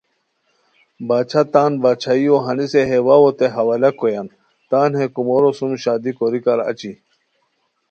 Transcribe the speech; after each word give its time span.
باچھا 1.07 1.41
تان 1.53 1.71
باچھائیو 1.81 2.35
ہنیسے 2.45 2.81
ہے 2.89 2.97
واوؤتے 3.07 3.47
حوالا 3.55 3.89
کویان، 3.99 4.27
تان 4.69 4.89
ہے 4.99 5.05
کومورو 5.13 5.49
سوم 5.57 5.71
شادی 5.83 6.11
کوریکار 6.17 6.59
اچی 6.69 6.91